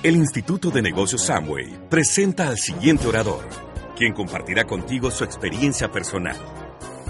El 0.00 0.14
Instituto 0.14 0.70
de 0.70 0.80
Negocios 0.80 1.26
Samway 1.26 1.88
presenta 1.88 2.46
al 2.46 2.56
siguiente 2.56 3.08
orador, 3.08 3.44
quien 3.96 4.14
compartirá 4.14 4.64
contigo 4.64 5.10
su 5.10 5.24
experiencia 5.24 5.90
personal. 5.90 6.36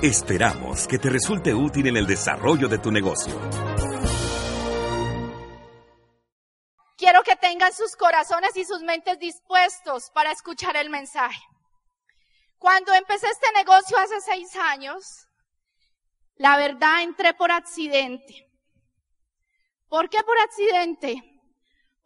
Esperamos 0.01 0.89
que 0.89 0.99
te 0.99 1.11
resulte 1.11 1.53
útil 1.53 1.89
en 1.89 1.99
el 1.99 2.07
desarrollo 2.07 2.67
de 2.67 2.79
tu 2.79 2.91
negocio. 2.91 3.39
Quiero 6.97 7.23
que 7.25 7.37
tengan 7.37 7.75
sus 7.75 7.95
corazones 7.95 8.57
y 8.57 8.65
sus 8.65 8.81
mentes 8.81 9.19
dispuestos 9.19 10.11
para 10.15 10.33
escuchar 10.33 10.75
el 10.79 10.89
mensaje. 10.89 11.43
Cuando 12.57 12.95
empecé 12.95 13.27
este 13.27 13.53
negocio 13.55 13.99
hace 13.99 14.19
seis 14.23 14.57
años, 14.57 15.29
la 16.37 16.57
verdad 16.57 17.03
entré 17.03 17.35
por 17.35 17.53
accidente. 17.53 18.51
¿Por 19.91 20.09
qué 20.09 20.23
por 20.23 20.39
accidente? 20.39 21.38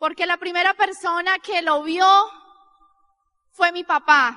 Porque 0.03 0.27
la 0.27 0.37
primera 0.37 0.75
persona 0.75 1.39
que 1.39 1.63
lo 1.63 1.85
vio 1.85 2.05
fue 3.53 3.71
mi 3.71 3.85
papá. 3.85 4.37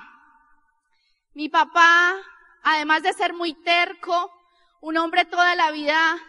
Mi 1.34 1.50
papá, 1.50 2.14
además 2.62 3.02
de 3.02 3.14
ser 3.14 3.34
muy 3.34 3.56
terco, 3.64 4.32
un 4.82 4.96
hombre 4.96 5.26
toda 5.26 5.56
la 5.56 5.72
vida 5.72 6.20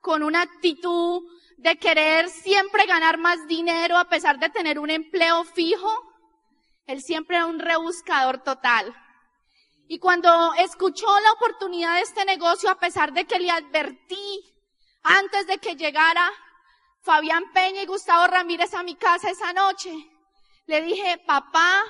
con 0.00 0.22
una 0.22 0.40
actitud 0.40 1.20
de 1.58 1.76
querer 1.76 2.30
siempre 2.30 2.86
ganar 2.86 3.18
más 3.18 3.46
dinero 3.46 3.98
a 3.98 4.08
pesar 4.08 4.38
de 4.38 4.48
tener 4.48 4.78
un 4.78 4.88
empleo 4.88 5.44
fijo, 5.44 5.92
él 6.86 7.02
siempre 7.02 7.36
era 7.36 7.44
un 7.44 7.58
rebuscador 7.58 8.42
total. 8.42 8.96
Y 9.88 9.98
cuando 9.98 10.54
escuchó 10.54 11.06
la 11.20 11.32
oportunidad 11.32 11.96
de 11.96 12.00
este 12.00 12.24
negocio, 12.24 12.70
a 12.70 12.80
pesar 12.80 13.12
de 13.12 13.26
que 13.26 13.40
le 13.40 13.50
advertí 13.50 14.54
antes 15.02 15.46
de 15.48 15.58
que 15.58 15.76
llegara, 15.76 16.32
Fabián 17.02 17.50
Peña 17.52 17.82
y 17.82 17.86
Gustavo 17.86 18.26
Ramírez 18.26 18.74
a 18.74 18.82
mi 18.82 18.94
casa 18.96 19.30
esa 19.30 19.52
noche. 19.52 19.92
Le 20.66 20.82
dije, 20.82 21.18
papá, 21.26 21.82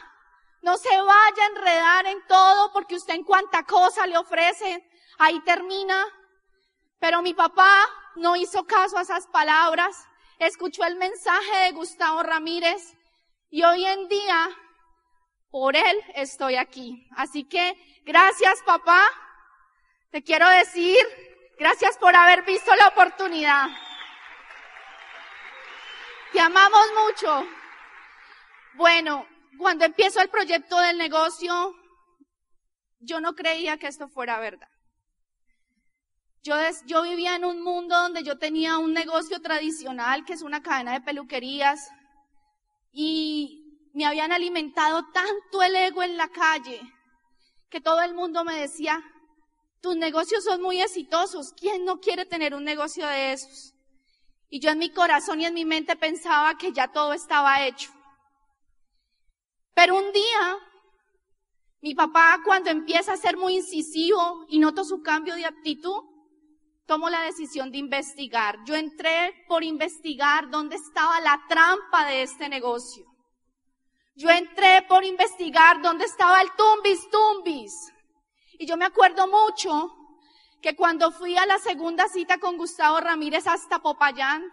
no 0.62 0.77
se 0.77 0.89
vaya 0.89 1.42
a 1.42 1.47
enredar 1.47 2.06
en 2.06 2.27
todo 2.27 2.72
porque 2.72 2.97
usted 2.97 3.14
en 3.14 3.25
cuanta 3.25 3.64
cosa 3.64 4.06
le 4.06 4.17
ofrece, 4.17 4.89
ahí 5.19 5.41
termina. 5.41 6.06
Pero 6.98 7.22
mi 7.22 7.34
papá 7.34 7.86
no 8.17 8.36
hizo 8.36 8.64
caso 8.64 8.98
a 8.98 9.02
esas 9.02 9.27
palabras, 9.28 10.06
escuchó 10.39 10.84
el 10.84 10.97
mensaje 10.97 11.58
de 11.64 11.72
Gustavo 11.72 12.22
Ramírez 12.22 12.97
y 13.48 13.62
hoy 13.62 13.84
en 13.86 14.08
día, 14.08 14.48
por 15.50 15.77
él 15.77 15.98
estoy 16.14 16.56
aquí. 16.56 17.08
Así 17.17 17.45
que 17.45 17.74
gracias 18.05 18.62
papá, 18.64 19.02
te 20.11 20.22
quiero 20.22 20.48
decir, 20.48 20.98
gracias 21.58 21.98
por 21.98 22.14
haber 22.14 22.45
visto 22.45 22.74
la 22.77 22.89
oportunidad. 22.89 23.69
Te 26.41 26.44
amamos 26.44 26.86
mucho. 27.05 27.46
Bueno, 28.72 29.27
cuando 29.58 29.84
empiezo 29.84 30.22
el 30.22 30.30
proyecto 30.30 30.80
del 30.80 30.96
negocio, 30.96 31.77
yo 32.98 33.20
no 33.20 33.34
creía 33.34 33.77
que 33.77 33.88
esto 33.88 34.08
fuera 34.08 34.40
verdad. 34.40 34.70
Yo, 36.42 36.55
yo 36.86 37.02
vivía 37.02 37.34
en 37.36 37.45
un 37.45 37.62
mundo 37.62 37.95
donde 37.95 38.23
yo 38.23 38.39
tenía 38.39 38.78
un 38.78 38.95
negocio 38.95 39.42
tradicional, 39.42 40.24
que 40.24 40.33
es 40.33 40.40
una 40.40 40.62
cadena 40.62 40.95
de 40.95 41.02
peluquerías, 41.02 41.90
y 42.90 43.90
me 43.92 44.07
habían 44.07 44.33
alimentado 44.33 45.05
tanto 45.12 45.62
el 45.62 45.77
ego 45.77 46.02
en 46.02 46.17
la 46.17 46.28
calle, 46.28 46.80
que 47.68 47.83
todo 47.83 48.01
el 48.01 48.14
mundo 48.14 48.45
me 48.45 48.58
decía, 48.58 49.05
tus 49.83 49.95
negocios 49.95 50.45
son 50.45 50.62
muy 50.62 50.80
exitosos, 50.80 51.52
¿quién 51.52 51.84
no 51.84 52.01
quiere 52.01 52.24
tener 52.24 52.55
un 52.55 52.64
negocio 52.64 53.07
de 53.07 53.34
esos? 53.34 53.74
Y 54.50 54.61
yo 54.61 54.70
en 54.70 54.78
mi 54.78 54.90
corazón 54.90 55.40
y 55.40 55.46
en 55.46 55.55
mi 55.55 55.64
mente 55.64 55.96
pensaba 55.96 56.58
que 56.58 56.72
ya 56.72 56.88
todo 56.88 57.12
estaba 57.12 57.64
hecho. 57.64 57.90
Pero 59.72 59.96
un 59.96 60.12
día, 60.12 60.58
mi 61.80 61.94
papá 61.94 62.40
cuando 62.44 62.68
empieza 62.68 63.12
a 63.12 63.16
ser 63.16 63.36
muy 63.36 63.56
incisivo 63.56 64.44
y 64.48 64.58
noto 64.58 64.84
su 64.84 65.00
cambio 65.00 65.36
de 65.36 65.46
actitud, 65.46 66.02
tomo 66.84 67.08
la 67.08 67.22
decisión 67.22 67.70
de 67.70 67.78
investigar. 67.78 68.58
Yo 68.66 68.74
entré 68.74 69.44
por 69.46 69.62
investigar 69.62 70.50
dónde 70.50 70.74
estaba 70.74 71.20
la 71.20 71.40
trampa 71.48 72.05
de 72.06 72.24
este 72.24 72.48
negocio. 72.48 73.06
Yo 74.16 74.28
entré 74.28 74.83
por 74.89 75.05
investigar 75.05 75.80
dónde 75.80 76.06
estaba 76.06 76.42
el 76.42 76.50
tumbis 76.56 77.08
tumbis. 77.08 77.72
Y 78.58 78.66
yo 78.66 78.77
me 78.77 78.84
acuerdo 78.84 79.28
mucho 79.28 79.99
que 80.60 80.76
cuando 80.76 81.10
fui 81.10 81.36
a 81.36 81.46
la 81.46 81.58
segunda 81.58 82.08
cita 82.08 82.38
con 82.38 82.56
Gustavo 82.56 83.00
Ramírez 83.00 83.46
hasta 83.46 83.80
Popayán, 83.80 84.44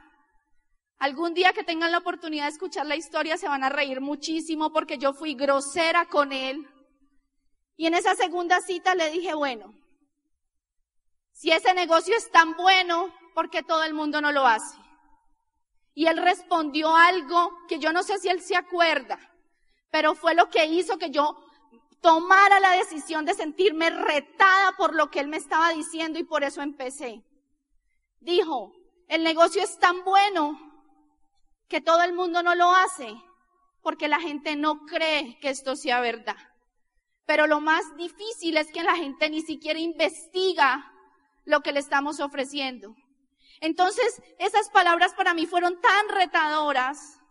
algún 1.00 1.34
día 1.34 1.53
que 1.53 1.63
tengan 1.63 1.91
la 1.91 2.00
oportunidad 2.00 2.45
de 2.45 2.51
escuchar 2.51 2.85
la 2.85 2.95
historia 2.95 3.38
se 3.38 3.47
van 3.47 3.63
a 3.63 3.69
reír 3.69 4.01
muchísimo 4.01 4.72
porque 4.72 4.97
yo 4.97 5.13
fui 5.13 5.35
grosera 5.35 6.06
con 6.06 6.31
él. 6.31 6.66
Y 7.75 7.85
en 7.85 7.94
esa 7.94 8.16
segunda 8.16 8.62
cita 8.62 8.95
le 8.95 9.12
dije, 9.12 9.34
bueno, 9.34 9.73
si 11.34 11.51
ese 11.51 11.73
negocio 11.73 12.16
es 12.16 12.31
tan 12.31 12.56
bueno, 12.56 13.13
¿por 13.35 13.50
qué 13.50 13.62
todo 13.62 13.84
el 13.84 13.94
mundo 13.94 14.22
no 14.22 14.31
lo 14.31 14.47
hace? 14.47 14.78
Y 15.94 16.07
él 16.07 16.18
respondió 16.18 16.95
algo 16.95 17.51
que 17.68 17.79
yo 17.79 17.91
no 17.91 18.03
sé 18.03 18.18
si 18.18 18.29
él 18.29 18.41
se 18.41 18.56
acuerda, 18.56 19.19
pero 19.91 20.16
fue 20.16 20.34
lo 20.35 20.50
que 20.50 20.66
hizo 20.66 20.97
que 20.97 21.12
yo 21.12 21.47
tomara 22.02 22.59
la 22.59 22.72
decisión 22.72 23.25
de 23.25 23.34
sentirme 23.34 23.90
retada 23.90 24.74
por 24.78 24.96
lo 24.96 25.09
que 25.09 25.19
él 25.19 25.28
me 25.28 25.38
estaba 25.38 25.69
diciendo 25.69 26.19
y 26.19 26.24
por 26.24 26.44
eso 26.44 26.62
empecé. 26.62 27.24
Dijo, 28.19 28.74
el 29.08 29.24
negocio 29.24 29.62
es 29.63 29.78
tan 29.80 30.03
bueno 30.03 30.59
que 31.68 31.81
todo 31.81 32.03
el 32.03 32.13
mundo 32.13 32.44
no 32.44 32.56
lo 32.56 32.74
hace 32.74 33.13
porque 33.81 34.07
la 34.07 34.19
gente 34.19 34.56
no 34.56 34.86
cree 34.86 35.38
que 35.40 35.50
esto 35.50 35.75
sea 35.75 36.02
verdad. 36.02 36.38
Pero 37.25 37.47
lo 37.47 37.59
más 37.59 37.84
difícil 37.97 38.57
es 38.57 38.72
que 38.72 38.84
la 38.84 38.96
gente 38.96 39.30
ni 39.30 39.41
siquiera 39.41 39.80
investiga 39.80 40.91
lo 41.46 41.62
que 41.62 41.72
le 41.72 41.80
estamos 41.80 42.19
ofreciendo. 42.19 42.96
Entonces, 43.59 44.22
esas 44.40 44.69
palabras 44.69 45.13
para 45.13 45.34
mí 45.34 45.46
fueron 45.46 45.80
tan 45.81 46.09
retadoras 46.09 47.22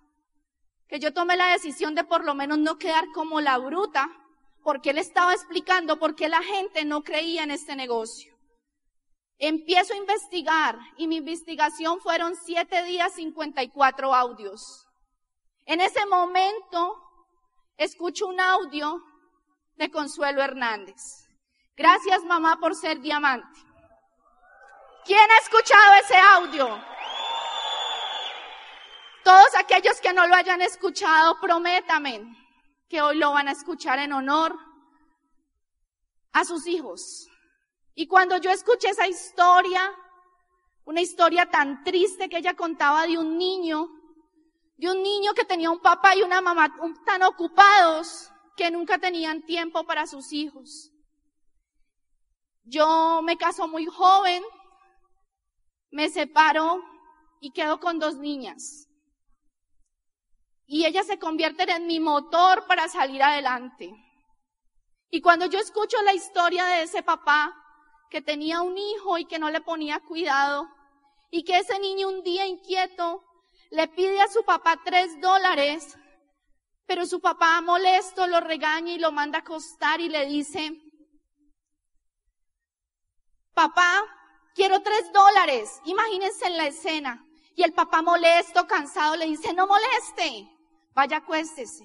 que 0.88 0.98
yo 0.98 1.12
tomé 1.12 1.36
la 1.36 1.48
decisión 1.48 1.94
de 1.94 2.04
por 2.04 2.24
lo 2.24 2.34
menos 2.34 2.58
no 2.58 2.78
quedar 2.78 3.04
como 3.12 3.40
la 3.40 3.58
bruta 3.58 4.10
porque 4.66 4.90
él 4.90 4.98
estaba 4.98 5.32
explicando 5.32 5.96
por 5.96 6.16
qué 6.16 6.28
la 6.28 6.42
gente 6.42 6.84
no 6.84 7.04
creía 7.04 7.44
en 7.44 7.52
este 7.52 7.76
negocio. 7.76 8.36
Empiezo 9.38 9.94
a 9.94 9.96
investigar 9.96 10.76
y 10.96 11.06
mi 11.06 11.18
investigación 11.18 12.00
fueron 12.00 12.34
siete 12.34 12.82
días, 12.82 13.12
54 13.12 14.12
audios. 14.12 14.88
En 15.66 15.80
ese 15.80 16.04
momento 16.06 17.00
escucho 17.76 18.26
un 18.26 18.40
audio 18.40 19.00
de 19.76 19.88
Consuelo 19.88 20.42
Hernández. 20.42 20.96
Gracias 21.76 22.24
mamá 22.24 22.58
por 22.58 22.74
ser 22.74 23.00
diamante. 23.00 23.60
¿Quién 25.04 25.30
ha 25.30 25.38
escuchado 25.44 25.94
ese 26.02 26.16
audio? 26.16 26.84
Todos 29.22 29.54
aquellos 29.60 30.00
que 30.00 30.12
no 30.12 30.26
lo 30.26 30.34
hayan 30.34 30.60
escuchado, 30.60 31.38
prométame 31.40 32.45
que 32.88 33.02
hoy 33.02 33.16
lo 33.16 33.32
van 33.32 33.48
a 33.48 33.52
escuchar 33.52 33.98
en 33.98 34.12
honor 34.12 34.56
a 36.32 36.44
sus 36.44 36.66
hijos. 36.66 37.28
Y 37.94 38.06
cuando 38.06 38.36
yo 38.38 38.50
escuché 38.50 38.90
esa 38.90 39.08
historia, 39.08 39.92
una 40.84 41.00
historia 41.00 41.50
tan 41.50 41.82
triste 41.82 42.28
que 42.28 42.38
ella 42.38 42.54
contaba 42.54 43.06
de 43.06 43.18
un 43.18 43.38
niño, 43.38 43.88
de 44.76 44.90
un 44.90 45.02
niño 45.02 45.34
que 45.34 45.44
tenía 45.44 45.70
un 45.70 45.80
papá 45.80 46.14
y 46.14 46.22
una 46.22 46.40
mamá 46.40 46.74
tan 47.04 47.22
ocupados 47.22 48.30
que 48.56 48.70
nunca 48.70 48.98
tenían 48.98 49.44
tiempo 49.44 49.84
para 49.84 50.06
sus 50.06 50.32
hijos. 50.32 50.92
Yo 52.64 53.20
me 53.22 53.36
caso 53.36 53.66
muy 53.68 53.86
joven, 53.86 54.42
me 55.90 56.08
separo 56.08 56.82
y 57.40 57.52
quedo 57.52 57.80
con 57.80 57.98
dos 57.98 58.16
niñas 58.16 58.85
y 60.66 60.84
ellas 60.84 61.06
se 61.06 61.18
convierten 61.18 61.70
en 61.70 61.86
mi 61.86 62.00
motor 62.00 62.66
para 62.66 62.88
salir 62.88 63.22
adelante. 63.22 63.92
Y 65.10 65.20
cuando 65.20 65.46
yo 65.46 65.58
escucho 65.58 66.00
la 66.02 66.14
historia 66.14 66.64
de 66.66 66.82
ese 66.82 67.02
papá 67.02 67.54
que 68.10 68.20
tenía 68.20 68.62
un 68.62 68.76
hijo 68.76 69.18
y 69.18 69.24
que 69.24 69.38
no 69.38 69.50
le 69.50 69.60
ponía 69.60 70.00
cuidado, 70.00 70.68
y 71.30 71.44
que 71.44 71.58
ese 71.58 71.78
niño 71.78 72.08
un 72.08 72.22
día 72.22 72.46
inquieto 72.46 73.24
le 73.70 73.88
pide 73.88 74.20
a 74.20 74.28
su 74.28 74.44
papá 74.44 74.80
tres 74.84 75.20
dólares, 75.20 75.96
pero 76.86 77.04
su 77.04 77.20
papá 77.20 77.60
molesto 77.60 78.26
lo 78.26 78.40
regaña 78.40 78.92
y 78.92 78.98
lo 78.98 79.10
manda 79.12 79.38
a 79.38 79.40
acostar 79.40 80.00
y 80.00 80.08
le 80.08 80.24
dice, 80.26 80.72
papá, 83.54 84.04
quiero 84.54 84.82
tres 84.82 85.12
dólares. 85.12 85.80
Imagínense 85.84 86.46
en 86.46 86.56
la 86.56 86.66
escena. 86.66 87.22
Y 87.56 87.62
el 87.62 87.72
papá 87.72 88.02
molesto, 88.02 88.66
cansado, 88.66 89.16
le 89.16 89.26
dice, 89.26 89.52
no 89.54 89.66
moleste, 89.66 90.55
vaya 90.96 91.18
acuéstese. 91.18 91.84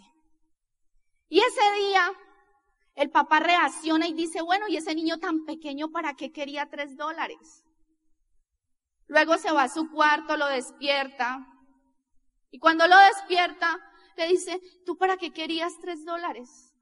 Y 1.28 1.40
ese 1.40 1.72
día, 1.86 2.12
el 2.96 3.12
papá 3.12 3.42
reacciona 3.42 4.08
y 4.08 4.14
dice, 4.14 4.42
bueno, 4.42 4.68
¿y 4.70 4.78
ese 4.78 4.96
niño 4.96 5.18
tan 5.18 5.44
pequeño 5.44 5.92
para 5.92 6.14
qué 6.16 6.32
quería 6.32 6.70
tres 6.70 6.96
dólares? 6.96 7.66
Luego 9.08 9.38
se 9.38 9.52
va 9.52 9.64
a 9.64 9.70
su 9.70 9.92
cuarto, 9.92 10.38
lo 10.38 10.48
despierta. 10.48 11.46
Y 12.52 12.60
cuando 12.60 12.88
lo 12.88 12.98
despierta, 12.98 13.78
le 14.16 14.28
dice, 14.28 14.62
¿tú 14.86 14.98
para 14.98 15.18
qué 15.18 15.32
querías 15.32 15.74
tres 15.82 16.06
dólares? 16.06 16.74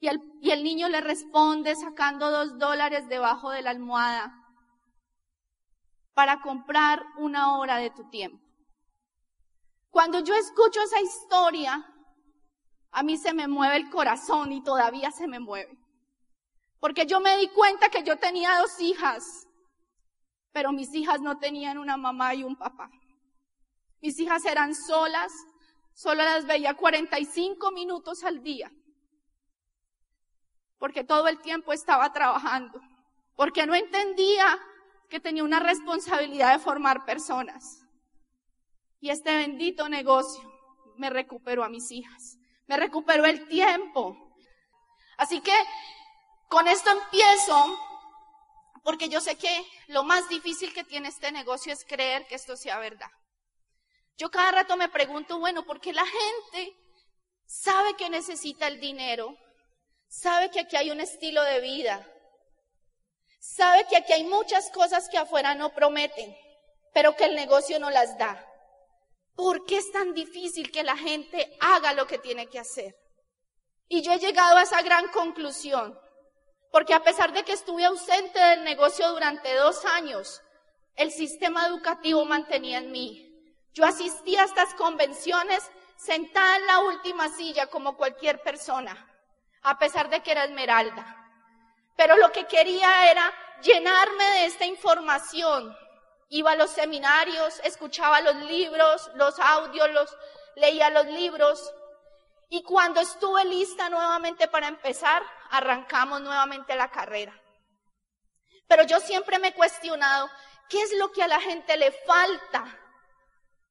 Y 0.00 0.08
el, 0.08 0.20
y 0.40 0.50
el 0.52 0.64
niño 0.64 0.88
le 0.88 1.02
responde 1.02 1.76
sacando 1.76 2.30
dos 2.30 2.58
dólares 2.58 3.08
debajo 3.08 3.50
de 3.50 3.60
la 3.60 3.70
almohada 3.70 4.32
para 6.14 6.40
comprar 6.40 7.04
una 7.18 7.58
hora 7.58 7.76
de 7.76 7.90
tu 7.90 8.08
tiempo. 8.08 8.45
Cuando 9.96 10.20
yo 10.20 10.34
escucho 10.34 10.78
esa 10.82 11.00
historia, 11.00 11.82
a 12.90 13.02
mí 13.02 13.16
se 13.16 13.32
me 13.32 13.48
mueve 13.48 13.76
el 13.76 13.88
corazón 13.88 14.52
y 14.52 14.62
todavía 14.62 15.10
se 15.10 15.26
me 15.26 15.40
mueve. 15.40 15.74
Porque 16.80 17.06
yo 17.06 17.18
me 17.18 17.38
di 17.38 17.48
cuenta 17.48 17.88
que 17.88 18.02
yo 18.02 18.18
tenía 18.18 18.58
dos 18.58 18.78
hijas, 18.78 19.48
pero 20.52 20.70
mis 20.70 20.94
hijas 20.94 21.22
no 21.22 21.38
tenían 21.38 21.78
una 21.78 21.96
mamá 21.96 22.34
y 22.34 22.44
un 22.44 22.56
papá. 22.56 22.90
Mis 24.02 24.20
hijas 24.20 24.44
eran 24.44 24.74
solas, 24.74 25.32
solo 25.94 26.22
las 26.22 26.44
veía 26.44 26.74
45 26.74 27.70
minutos 27.70 28.22
al 28.22 28.42
día, 28.42 28.70
porque 30.76 31.04
todo 31.04 31.26
el 31.26 31.40
tiempo 31.40 31.72
estaba 31.72 32.12
trabajando, 32.12 32.82
porque 33.34 33.64
no 33.64 33.74
entendía 33.74 34.58
que 35.08 35.20
tenía 35.20 35.42
una 35.42 35.60
responsabilidad 35.60 36.52
de 36.52 36.58
formar 36.58 37.06
personas. 37.06 37.85
Y 39.00 39.10
este 39.10 39.36
bendito 39.36 39.88
negocio 39.88 40.42
me 40.96 41.10
recuperó 41.10 41.64
a 41.64 41.68
mis 41.68 41.90
hijas, 41.90 42.38
me 42.66 42.76
recuperó 42.76 43.26
el 43.26 43.46
tiempo. 43.48 44.16
Así 45.16 45.40
que 45.40 45.54
con 46.48 46.68
esto 46.68 46.90
empiezo, 46.90 47.78
porque 48.82 49.08
yo 49.08 49.20
sé 49.20 49.36
que 49.36 49.66
lo 49.88 50.04
más 50.04 50.28
difícil 50.28 50.72
que 50.72 50.84
tiene 50.84 51.08
este 51.08 51.32
negocio 51.32 51.72
es 51.72 51.84
creer 51.84 52.26
que 52.26 52.34
esto 52.36 52.56
sea 52.56 52.78
verdad. 52.78 53.10
Yo 54.16 54.30
cada 54.30 54.50
rato 54.52 54.76
me 54.76 54.88
pregunto, 54.88 55.38
bueno, 55.38 55.66
¿por 55.66 55.80
qué 55.80 55.92
la 55.92 56.06
gente 56.06 56.76
sabe 57.44 57.94
que 57.96 58.08
necesita 58.08 58.66
el 58.66 58.80
dinero? 58.80 59.36
Sabe 60.08 60.50
que 60.50 60.60
aquí 60.60 60.76
hay 60.76 60.90
un 60.90 61.00
estilo 61.00 61.42
de 61.42 61.60
vida, 61.60 62.06
sabe 63.40 63.86
que 63.88 63.96
aquí 63.96 64.12
hay 64.12 64.24
muchas 64.24 64.70
cosas 64.70 65.08
que 65.10 65.18
afuera 65.18 65.54
no 65.54 65.74
prometen, 65.74 66.34
pero 66.94 67.16
que 67.16 67.24
el 67.24 67.34
negocio 67.34 67.78
no 67.78 67.90
las 67.90 68.16
da. 68.16 68.42
¿Por 69.36 69.66
qué 69.66 69.76
es 69.76 69.92
tan 69.92 70.14
difícil 70.14 70.72
que 70.72 70.82
la 70.82 70.96
gente 70.96 71.56
haga 71.60 71.92
lo 71.92 72.06
que 72.06 72.18
tiene 72.18 72.48
que 72.48 72.58
hacer? 72.58 72.96
Y 73.86 74.02
yo 74.02 74.12
he 74.12 74.18
llegado 74.18 74.56
a 74.56 74.62
esa 74.62 74.80
gran 74.82 75.08
conclusión, 75.08 75.96
porque 76.72 76.94
a 76.94 77.04
pesar 77.04 77.32
de 77.32 77.44
que 77.44 77.52
estuve 77.52 77.84
ausente 77.84 78.40
del 78.40 78.64
negocio 78.64 79.08
durante 79.12 79.54
dos 79.54 79.84
años, 79.84 80.42
el 80.96 81.12
sistema 81.12 81.66
educativo 81.66 82.24
mantenía 82.24 82.78
en 82.78 82.90
mí. 82.90 83.22
Yo 83.74 83.84
asistía 83.84 84.42
a 84.42 84.46
estas 84.46 84.72
convenciones 84.74 85.70
sentada 85.96 86.56
en 86.56 86.66
la 86.66 86.78
última 86.80 87.28
silla 87.28 87.66
como 87.66 87.96
cualquier 87.96 88.40
persona, 88.42 89.06
a 89.62 89.78
pesar 89.78 90.08
de 90.08 90.22
que 90.22 90.32
era 90.32 90.44
esmeralda. 90.44 91.14
Pero 91.96 92.16
lo 92.16 92.32
que 92.32 92.46
quería 92.46 93.10
era 93.10 93.32
llenarme 93.62 94.24
de 94.24 94.46
esta 94.46 94.64
información. 94.64 95.76
Iba 96.28 96.52
a 96.52 96.56
los 96.56 96.70
seminarios, 96.70 97.60
escuchaba 97.62 98.20
los 98.20 98.36
libros, 98.36 99.10
los 99.14 99.38
audios, 99.38 99.90
los, 99.90 100.16
leía 100.56 100.90
los 100.90 101.06
libros. 101.06 101.72
Y 102.48 102.62
cuando 102.62 103.00
estuve 103.00 103.44
lista 103.44 103.88
nuevamente 103.88 104.48
para 104.48 104.68
empezar, 104.68 105.22
arrancamos 105.50 106.20
nuevamente 106.20 106.74
la 106.74 106.90
carrera. 106.90 107.32
Pero 108.68 108.82
yo 108.84 108.98
siempre 109.00 109.38
me 109.38 109.48
he 109.48 109.54
cuestionado, 109.54 110.28
¿qué 110.68 110.82
es 110.82 110.92
lo 110.98 111.12
que 111.12 111.22
a 111.22 111.28
la 111.28 111.40
gente 111.40 111.76
le 111.76 111.92
falta 111.92 112.64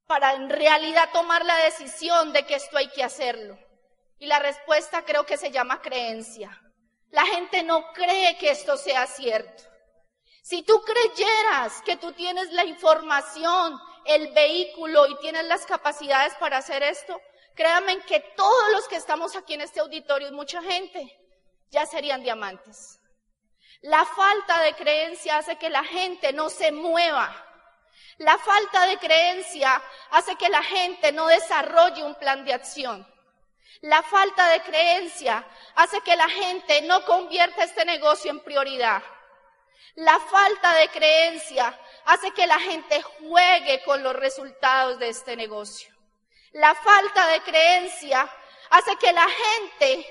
para 0.08 0.34
en 0.34 0.50
realidad 0.50 1.10
tomar 1.12 1.46
la 1.46 1.58
decisión 1.58 2.32
de 2.32 2.46
que 2.46 2.56
esto 2.56 2.78
hay 2.78 2.90
que 2.90 3.04
hacerlo? 3.04 3.58
Y 4.18 4.28
la 4.28 4.40
respuesta 4.40 5.04
creo 5.04 5.26
que 5.26 5.38
se 5.38 5.52
llama 5.52 5.82
creencia. 5.82 6.62
La 7.12 7.26
gente 7.26 7.64
no 7.64 7.92
cree 7.94 8.38
que 8.38 8.52
esto 8.52 8.78
sea 8.78 9.08
cierto. 9.08 9.64
Si 10.46 10.62
tú 10.62 10.80
creyeras 10.84 11.82
que 11.82 11.98
tú 11.98 12.12
tienes 12.12 12.52
la 12.52 12.64
información, 12.66 13.82
el 14.06 14.32
vehículo 14.32 15.08
y 15.08 15.18
tienes 15.18 15.44
las 15.46 15.66
capacidades 15.66 16.36
para 16.36 16.58
hacer 16.58 16.84
esto, 16.84 17.20
créanme 17.56 18.00
que 18.02 18.20
todos 18.20 18.72
los 18.72 18.88
que 18.88 18.96
estamos 18.96 19.36
aquí 19.36 19.56
en 19.56 19.62
este 19.62 19.80
auditorio, 19.80 20.32
mucha 20.34 20.62
gente, 20.62 21.20
ya 21.72 21.88
serían 21.88 22.22
diamantes. 22.22 23.00
La 23.82 24.06
falta 24.06 24.62
de 24.62 24.76
creencia 24.76 25.38
hace 25.40 25.56
que 25.56 25.72
la 25.72 25.84
gente 25.84 26.32
no 26.32 26.52
se 26.52 26.72
mueva. 26.72 27.36
La 28.20 28.38
falta 28.38 28.86
de 28.86 29.00
creencia 29.00 29.82
hace 30.12 30.36
que 30.36 30.50
la 30.50 30.62
gente 30.62 31.12
no 31.12 31.26
desarrolle 31.26 32.04
un 32.04 32.14
plan 32.14 32.46
de 32.46 32.54
acción. 32.54 33.08
La 33.82 34.04
falta 34.04 34.48
de 34.50 34.62
creencia 34.62 35.44
hace 35.74 36.02
que 36.02 36.16
la 36.16 36.30
gente 36.30 36.84
no 36.84 37.04
convierta 37.04 37.64
este 37.64 37.84
negocio 37.84 38.30
en 38.30 38.42
prioridad. 38.42 39.02
La 39.96 40.20
falta 40.20 40.76
de 40.76 40.90
creencia 40.90 41.80
hace 42.06 42.32
que 42.32 42.48
la 42.48 42.60
gente 42.60 43.02
juegue 43.02 43.84
con 43.84 44.04
los 44.04 44.16
resultados 44.16 45.00
de 45.00 45.10
este 45.10 45.36
negocio. 45.36 45.94
La 46.52 46.74
falta 46.76 47.28
de 47.28 47.42
creencia 47.42 48.30
hace 48.70 48.96
que 48.98 49.12
la 49.12 49.28
gente 49.28 50.06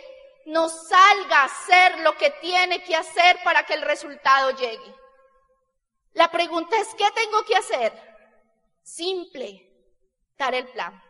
no 0.46 0.68
salga 0.68 1.40
a 1.40 1.44
hacer 1.44 1.98
lo 2.00 2.16
que 2.16 2.30
tiene 2.30 2.82
que 2.82 2.96
hacer 2.96 3.42
para 3.42 3.64
que 3.64 3.74
el 3.74 3.82
resultado 3.82 4.50
llegue. 4.50 4.94
La 6.12 6.30
pregunta 6.30 6.78
es, 6.78 6.94
¿qué 6.94 7.10
tengo 7.12 7.44
que 7.44 7.56
hacer? 7.56 7.92
Simple, 8.82 9.66
dar 10.36 10.54
el 10.54 10.68
plan 10.68 11.02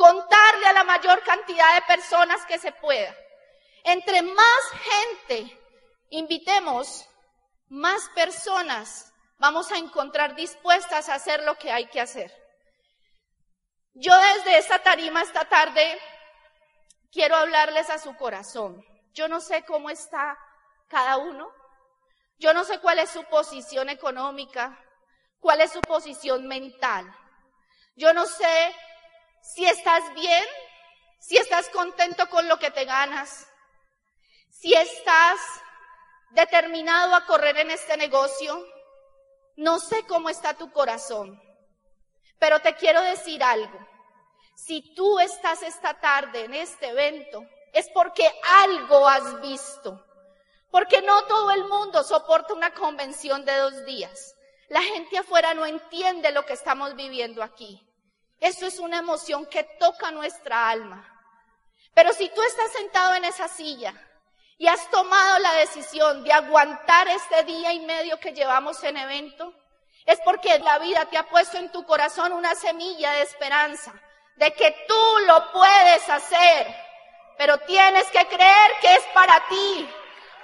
contarle 0.00 0.66
a 0.66 0.72
la 0.72 0.84
mayor 0.84 1.22
cantidad 1.24 1.74
de 1.74 1.82
personas 1.82 2.46
que 2.46 2.58
se 2.58 2.72
pueda. 2.72 3.14
Entre 3.84 4.22
más 4.22 4.60
gente 4.82 5.58
invitemos, 6.08 7.06
más 7.70 8.08
personas 8.10 9.12
vamos 9.38 9.70
a 9.72 9.78
encontrar 9.78 10.34
dispuestas 10.34 11.08
a 11.08 11.14
hacer 11.14 11.42
lo 11.44 11.56
que 11.56 11.72
hay 11.72 11.86
que 11.86 12.00
hacer. 12.00 12.30
Yo 13.94 14.14
desde 14.16 14.58
esta 14.58 14.80
tarima 14.80 15.22
esta 15.22 15.44
tarde 15.46 15.98
quiero 17.10 17.36
hablarles 17.36 17.88
a 17.88 17.98
su 17.98 18.14
corazón. 18.16 18.84
Yo 19.12 19.28
no 19.28 19.40
sé 19.40 19.64
cómo 19.64 19.88
está 19.88 20.36
cada 20.88 21.16
uno. 21.16 21.50
Yo 22.38 22.52
no 22.54 22.64
sé 22.64 22.80
cuál 22.80 22.98
es 22.98 23.10
su 23.10 23.22
posición 23.24 23.88
económica, 23.88 24.78
cuál 25.38 25.60
es 25.60 25.72
su 25.72 25.80
posición 25.80 26.48
mental. 26.48 27.06
Yo 27.94 28.12
no 28.12 28.26
sé 28.26 28.74
si 29.42 29.64
estás 29.64 30.02
bien, 30.14 30.44
si 31.20 31.36
estás 31.36 31.68
contento 31.68 32.28
con 32.30 32.48
lo 32.48 32.58
que 32.58 32.70
te 32.70 32.84
ganas, 32.84 33.46
si 34.48 34.74
estás 34.74 35.38
determinado 36.30 37.14
a 37.14 37.24
correr 37.26 37.58
en 37.58 37.70
este 37.70 37.96
negocio, 37.96 38.64
no 39.56 39.78
sé 39.78 40.04
cómo 40.06 40.30
está 40.30 40.54
tu 40.54 40.72
corazón, 40.72 41.40
pero 42.38 42.60
te 42.60 42.74
quiero 42.74 43.00
decir 43.02 43.42
algo. 43.42 43.78
Si 44.54 44.94
tú 44.94 45.18
estás 45.18 45.62
esta 45.62 46.00
tarde 46.00 46.44
en 46.44 46.54
este 46.54 46.88
evento, 46.88 47.44
es 47.72 47.88
porque 47.90 48.30
algo 48.62 49.08
has 49.08 49.40
visto. 49.40 50.06
Porque 50.70 51.02
no 51.02 51.24
todo 51.24 51.50
el 51.50 51.64
mundo 51.64 52.02
soporta 52.04 52.54
una 52.54 52.72
convención 52.72 53.44
de 53.44 53.56
dos 53.56 53.84
días. 53.86 54.34
La 54.68 54.82
gente 54.82 55.18
afuera 55.18 55.52
no 55.54 55.66
entiende 55.66 56.30
lo 56.30 56.46
que 56.46 56.52
estamos 56.52 56.94
viviendo 56.94 57.42
aquí. 57.42 57.86
Eso 58.38 58.66
es 58.66 58.78
una 58.78 58.98
emoción 58.98 59.46
que 59.46 59.64
toca 59.78 60.10
nuestra 60.10 60.70
alma. 60.70 61.06
Pero 61.94 62.12
si 62.12 62.28
tú 62.28 62.40
estás 62.42 62.72
sentado 62.72 63.14
en 63.14 63.24
esa 63.24 63.48
silla 63.48 63.94
y 64.60 64.68
has 64.68 64.90
tomado 64.90 65.38
la 65.38 65.54
decisión 65.54 66.22
de 66.22 66.34
aguantar 66.34 67.08
este 67.08 67.44
día 67.44 67.72
y 67.72 67.80
medio 67.80 68.20
que 68.20 68.34
llevamos 68.34 68.84
en 68.84 68.98
evento, 68.98 69.54
es 70.04 70.20
porque 70.22 70.58
la 70.58 70.78
vida 70.78 71.06
te 71.06 71.16
ha 71.16 71.26
puesto 71.26 71.56
en 71.56 71.72
tu 71.72 71.86
corazón 71.86 72.34
una 72.34 72.54
semilla 72.54 73.10
de 73.12 73.22
esperanza, 73.22 73.90
de 74.36 74.52
que 74.52 74.84
tú 74.86 75.18
lo 75.26 75.50
puedes 75.52 76.06
hacer, 76.10 76.76
pero 77.38 77.56
tienes 77.60 78.04
que 78.08 78.26
creer 78.26 78.70
que 78.82 78.96
es 78.96 79.02
para 79.14 79.42
ti, 79.48 79.88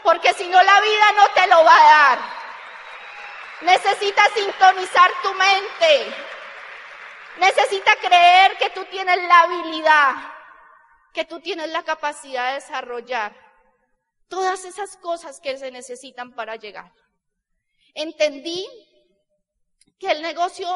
porque 0.02 0.32
si 0.32 0.48
no 0.48 0.62
la 0.62 0.80
vida 0.80 1.12
no 1.14 1.28
te 1.32 1.46
lo 1.48 1.62
va 1.62 1.76
a 1.76 2.08
dar. 2.08 2.18
Necesitas 3.60 4.30
sintonizar 4.32 5.10
tu 5.22 5.34
mente, 5.34 6.16
necesita 7.36 7.94
creer 7.96 8.56
que 8.56 8.70
tú 8.70 8.82
tienes 8.86 9.22
la 9.28 9.40
habilidad, 9.40 10.14
que 11.12 11.26
tú 11.26 11.38
tienes 11.38 11.68
la 11.68 11.82
capacidad 11.82 12.46
de 12.46 12.54
desarrollar 12.54 13.45
todas 14.28 14.64
esas 14.64 14.96
cosas 14.96 15.40
que 15.40 15.56
se 15.58 15.70
necesitan 15.70 16.34
para 16.34 16.56
llegar. 16.56 16.92
Entendí 17.94 18.66
que 19.98 20.10
el 20.10 20.22
negocio 20.22 20.68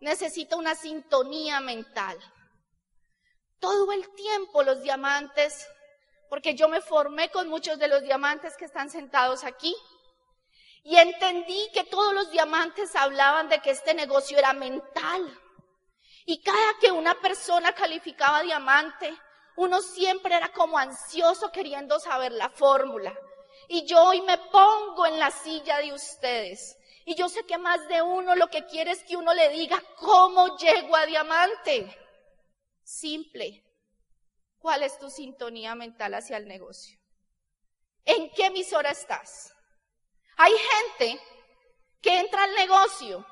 necesita 0.00 0.56
una 0.56 0.74
sintonía 0.74 1.60
mental. 1.60 2.18
Todo 3.58 3.92
el 3.92 4.08
tiempo 4.14 4.62
los 4.62 4.82
diamantes, 4.82 5.66
porque 6.28 6.54
yo 6.54 6.68
me 6.68 6.80
formé 6.80 7.30
con 7.30 7.48
muchos 7.48 7.78
de 7.78 7.88
los 7.88 8.02
diamantes 8.02 8.56
que 8.56 8.64
están 8.64 8.90
sentados 8.90 9.44
aquí, 9.44 9.74
y 10.82 10.96
entendí 10.96 11.68
que 11.74 11.84
todos 11.84 12.14
los 12.14 12.30
diamantes 12.30 12.94
hablaban 12.94 13.48
de 13.48 13.60
que 13.60 13.70
este 13.70 13.92
negocio 13.92 14.38
era 14.38 14.52
mental. 14.52 15.40
Y 16.24 16.40
cada 16.42 16.78
que 16.80 16.92
una 16.92 17.14
persona 17.20 17.72
calificaba 17.72 18.42
diamante, 18.42 19.16
uno 19.56 19.80
siempre 19.80 20.34
era 20.34 20.52
como 20.52 20.78
ansioso 20.78 21.50
queriendo 21.50 21.98
saber 21.98 22.32
la 22.32 22.50
fórmula. 22.50 23.16
Y 23.68 23.84
yo 23.86 24.02
hoy 24.04 24.20
me 24.22 24.38
pongo 24.38 25.06
en 25.06 25.18
la 25.18 25.30
silla 25.30 25.78
de 25.78 25.92
ustedes. 25.92 26.76
Y 27.04 27.14
yo 27.14 27.28
sé 27.28 27.44
que 27.46 27.58
más 27.58 27.86
de 27.88 28.02
uno 28.02 28.34
lo 28.34 28.48
que 28.48 28.66
quiere 28.66 28.90
es 28.90 29.02
que 29.04 29.16
uno 29.16 29.32
le 29.32 29.48
diga 29.50 29.82
cómo 29.96 30.56
llego 30.56 30.94
a 30.94 31.06
diamante. 31.06 31.96
Simple. 32.82 33.64
¿Cuál 34.58 34.82
es 34.82 34.98
tu 34.98 35.10
sintonía 35.10 35.74
mental 35.74 36.14
hacia 36.14 36.36
el 36.36 36.46
negocio? 36.46 36.98
¿En 38.04 38.30
qué 38.30 38.46
emisora 38.46 38.90
estás? 38.90 39.52
Hay 40.36 40.52
gente 40.52 41.20
que 42.00 42.18
entra 42.18 42.44
al 42.44 42.54
negocio 42.54 43.26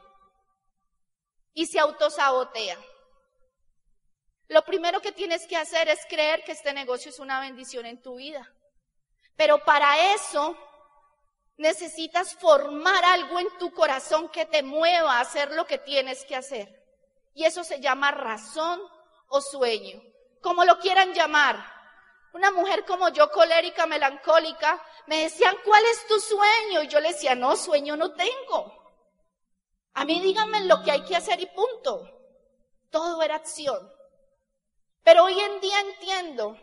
y 1.53 1.67
se 1.67 1.79
autosabotea. 1.79 2.79
Lo 4.49 4.65
primero 4.65 5.01
que 5.01 5.13
tienes 5.13 5.47
que 5.47 5.57
hacer 5.57 5.89
es 5.89 6.05
creer 6.07 6.45
que 6.45 6.53
este 6.53 6.73
negocio 6.73 7.11
es 7.11 7.19
una 7.19 7.41
bendición 7.41 7.87
en 7.87 8.03
tu 8.03 8.17
vida. 8.17 8.53
Pero 9.37 9.65
para 9.65 10.15
eso 10.15 10.57
necesitas 11.57 12.35
formar 12.35 13.05
algo 13.05 13.41
en 13.41 13.49
tu 13.59 13.73
corazón 13.73 14.29
que 14.29 14.47
te 14.47 14.63
mueva 14.63 15.17
a 15.17 15.21
hacer 15.21 15.53
lo 15.53 15.67
que 15.67 15.79
tienes 15.79 16.25
que 16.25 16.37
hacer. 16.37 16.83
Y 17.35 17.45
eso 17.45 17.65
se 17.65 17.81
llama 17.81 18.11
razón 18.11 18.81
o 19.29 19.41
sueño, 19.41 20.01
como 20.41 20.65
lo 20.65 20.79
quieran 20.79 21.13
llamar. 21.15 21.73
Una 22.33 22.51
mujer 22.51 22.85
como 22.85 23.09
yo, 23.11 23.31
colérica, 23.31 23.87
melancólica, 23.87 24.83
me 25.07 25.23
decían, 25.23 25.57
¿cuál 25.65 25.85
es 25.87 26.07
tu 26.07 26.19
sueño? 26.19 26.83
Y 26.83 26.89
yo 26.89 27.01
le 27.01 27.13
decía, 27.13 27.35
no, 27.35 27.57
sueño 27.57 27.97
no 27.97 28.13
tengo. 28.13 28.85
A 29.95 30.05
mí 30.05 30.21
díganme 30.21 30.65
lo 30.65 30.83
que 30.83 30.91
hay 30.91 31.05
que 31.05 31.17
hacer 31.17 31.41
y 31.41 31.47
punto. 31.47 32.11
Todo 32.91 33.23
era 33.23 33.37
acción. 33.37 33.94
Pero 35.05 35.25
hoy 35.25 35.39
en 35.39 35.61
día 35.61 35.81
entiendo 35.81 36.57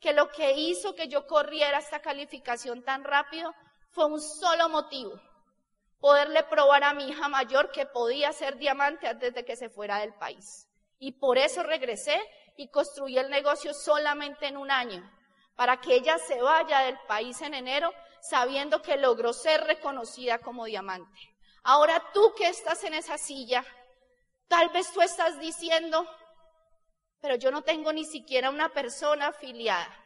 que 0.00 0.14
lo 0.14 0.30
que 0.30 0.52
hizo 0.52 0.94
que 0.94 1.08
yo 1.08 1.26
corriera 1.26 1.78
esta 1.78 2.00
calificación 2.00 2.82
tan 2.82 3.04
rápido 3.04 3.54
fue 3.90 4.06
un 4.06 4.20
solo 4.20 4.68
motivo. 4.68 5.20
Poderle 6.00 6.42
probar 6.44 6.84
a 6.84 6.94
mi 6.94 7.08
hija 7.08 7.28
mayor 7.28 7.70
que 7.70 7.86
podía 7.86 8.32
ser 8.32 8.56
diamante 8.56 9.06
antes 9.06 9.34
de 9.34 9.44
que 9.44 9.56
se 9.56 9.68
fuera 9.68 9.98
del 9.98 10.14
país. 10.14 10.66
Y 10.98 11.12
por 11.12 11.38
eso 11.38 11.62
regresé 11.62 12.20
y 12.56 12.68
construí 12.70 13.18
el 13.18 13.30
negocio 13.30 13.74
solamente 13.74 14.46
en 14.46 14.56
un 14.56 14.70
año, 14.70 15.02
para 15.54 15.80
que 15.80 15.94
ella 15.94 16.18
se 16.18 16.40
vaya 16.40 16.80
del 16.80 16.98
país 17.06 17.40
en 17.42 17.54
enero 17.54 17.92
sabiendo 18.20 18.80
que 18.80 18.96
logró 18.96 19.32
ser 19.34 19.64
reconocida 19.64 20.38
como 20.38 20.64
diamante. 20.64 21.20
Ahora 21.62 22.02
tú 22.12 22.32
que 22.36 22.48
estás 22.48 22.82
en 22.84 22.94
esa 22.94 23.18
silla, 23.18 23.64
tal 24.48 24.70
vez 24.70 24.90
tú 24.92 25.02
estás 25.02 25.38
diciendo, 25.38 26.06
pero 27.24 27.36
yo 27.36 27.50
no 27.50 27.62
tengo 27.62 27.90
ni 27.90 28.04
siquiera 28.04 28.50
una 28.50 28.68
persona 28.68 29.28
afiliada. 29.28 29.98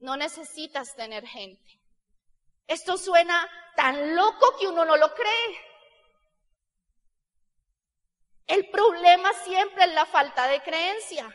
No 0.00 0.16
necesitas 0.16 0.96
tener 0.96 1.24
gente. 1.24 1.80
Esto 2.66 2.98
suena 2.98 3.48
tan 3.76 4.16
loco 4.16 4.56
que 4.58 4.66
uno 4.66 4.84
no 4.84 4.96
lo 4.96 5.14
cree. 5.14 5.60
El 8.48 8.68
problema 8.70 9.32
siempre 9.44 9.84
es 9.84 9.94
la 9.94 10.04
falta 10.04 10.48
de 10.48 10.60
creencia. 10.62 11.28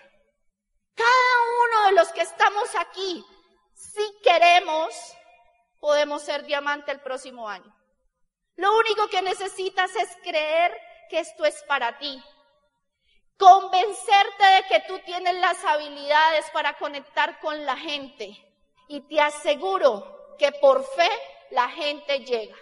Cada 0.93 1.41
uno 1.63 1.85
de 1.85 1.91
los 1.93 2.11
que 2.11 2.23
estamos 2.23 2.75
aquí, 2.79 3.25
si 3.73 4.19
queremos, 4.21 4.93
podemos 5.79 6.21
ser 6.21 6.43
diamante 6.43 6.91
el 6.91 6.99
próximo 6.99 7.47
año. 7.47 7.73
Lo 8.57 8.77
único 8.77 9.07
que 9.07 9.21
necesitas 9.21 9.95
es 9.95 10.17
creer 10.21 10.77
que 11.09 11.19
esto 11.19 11.45
es 11.45 11.63
para 11.63 11.97
ti. 11.97 12.21
Convencerte 13.39 14.45
de 14.45 14.63
que 14.67 14.79
tú 14.81 14.99
tienes 14.99 15.33
las 15.35 15.63
habilidades 15.63 16.45
para 16.51 16.73
conectar 16.73 17.39
con 17.39 17.65
la 17.65 17.77
gente. 17.77 18.37
Y 18.89 18.99
te 19.07 19.21
aseguro 19.21 20.35
que 20.37 20.51
por 20.51 20.83
fe 20.83 21.09
la 21.51 21.69
gente 21.69 22.19
llega. 22.19 22.57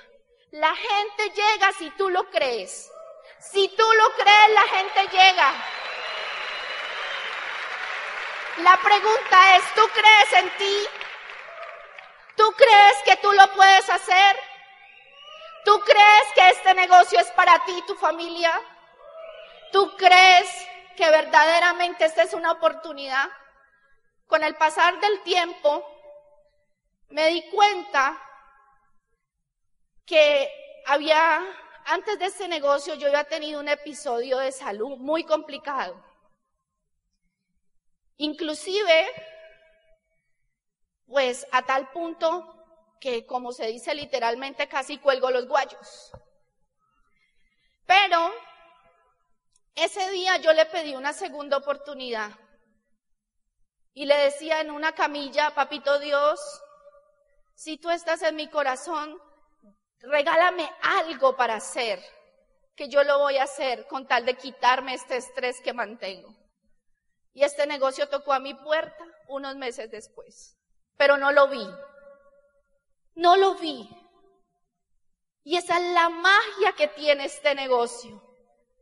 La 0.51 0.75
gente 0.75 1.31
llega 1.31 1.72
si 1.79 1.89
tú 1.91 2.10
lo 2.10 2.29
crees. 2.29 2.91
Si 3.39 3.67
tú 3.69 3.84
lo 3.84 4.13
crees, 4.13 4.50
la 4.53 4.77
gente 4.77 5.17
llega. 5.17 5.53
La 8.57 8.77
pregunta 8.77 9.57
es, 9.57 9.63
¿tú 9.74 9.81
crees 9.93 10.43
en 10.43 10.57
ti? 10.57 10.88
¿Tú 12.36 12.51
crees 12.51 12.98
que 13.03 13.15
tú 13.17 13.31
lo 13.31 13.51
puedes 13.53 13.89
hacer? 13.89 14.39
¿Tú 15.65 15.81
crees 15.81 16.34
que 16.36 16.50
este 16.50 16.74
negocio 16.75 17.19
es 17.19 17.31
para 17.31 17.65
ti 17.65 17.74
y 17.75 17.86
tu 17.88 17.96
familia? 17.96 18.62
¿Tú 19.71 19.95
crees 19.97 20.50
que 20.95 21.09
verdaderamente 21.09 22.05
esta 22.05 22.24
es 22.24 22.33
una 22.33 22.51
oportunidad? 22.51 23.29
Con 24.25 24.43
el 24.43 24.55
pasar 24.55 25.00
del 25.00 25.21
tiempo, 25.24 25.86
me 27.09 27.27
di 27.27 27.50
cuenta 27.50 28.21
que 30.05 30.50
había 30.86 31.41
antes 31.89 32.19
de 32.19 32.25
este 32.25 32.50
negocio 32.50 32.95
yo 32.95 33.07
había 33.07 33.24
tenido 33.24 33.62
un 33.62 33.69
episodio 33.69 34.39
de 34.39 34.51
salud 34.51 34.97
muy 34.97 35.24
complicado. 35.24 36.03
Inclusive, 38.17 39.07
pues 41.05 41.47
a 41.51 41.62
tal 41.65 41.89
punto 41.91 42.53
que, 43.00 43.25
como 43.25 43.53
se 43.53 43.67
dice 43.67 43.95
literalmente, 43.95 44.67
casi 44.67 44.97
cuelgo 44.97 45.31
los 45.31 45.47
guayos. 45.47 46.12
Pero 47.86 48.33
ese 49.77 50.10
día 50.10 50.38
yo 50.38 50.53
le 50.53 50.65
pedí 50.65 50.96
una 50.96 51.13
segunda 51.13 51.57
oportunidad 51.57 52.31
y 53.93 54.05
le 54.05 54.17
decía 54.17 54.60
en 54.62 54.72
una 54.72 54.93
camilla, 54.93 55.53
papito 55.53 56.00
Dios, 56.00 56.39
si 57.53 57.77
tú 57.77 57.91
estás 57.91 58.24
en 58.24 58.36
mi 58.36 58.50
corazón, 58.50 59.19
regálame 60.00 60.69
algo 60.81 61.36
para 61.36 61.55
hacer, 61.55 62.03
que 62.75 62.89
yo 62.89 63.03
lo 63.03 63.19
voy 63.19 63.38
a 63.38 63.43
hacer 63.43 63.88
con 63.88 64.07
tal 64.07 64.25
de 64.25 64.36
quitarme 64.36 64.96
este 64.96 65.17
estrés 65.17 65.62
que 65.62 65.74
mantengo. 65.74 66.36
Y 67.34 67.43
este 67.43 67.67
negocio 67.67 68.10
tocó 68.10 68.34
a 68.34 68.39
mi 68.39 68.55
puerta 68.55 69.05
unos 69.27 69.55
meses 69.55 69.91
después, 69.91 70.57
pero 70.96 71.17
no 71.17 71.31
lo 71.31 71.50
vi. 71.50 71.67
No 73.13 73.36
lo 73.36 73.55
vi. 73.55 73.88
Y 75.43 75.55
esa 75.55 75.77
es 75.77 75.93
la 75.93 76.10
magia 76.10 76.74
que 76.75 76.88
tiene 76.88 77.25
este 77.25 77.53
negocio. 77.53 78.26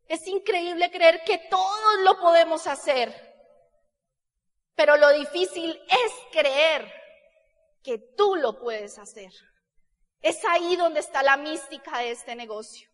Es 0.08 0.28
increíble 0.28 0.92
creer 0.92 1.24
que 1.24 1.38
todos 1.50 2.00
lo 2.04 2.20
podemos 2.20 2.68
hacer. 2.68 3.34
Pero 4.76 4.98
lo 4.98 5.12
difícil 5.14 5.80
es 5.88 6.12
creer 6.32 6.92
que 7.82 7.98
tú 7.98 8.36
lo 8.36 8.60
puedes 8.60 8.98
hacer. 9.00 9.32
Es 10.22 10.44
ahí 10.46 10.76
donde 10.76 11.00
está 11.00 11.24
la 11.24 11.38
mística 11.38 12.00
de 12.00 12.12
este 12.12 12.36
negocio. 12.36 12.90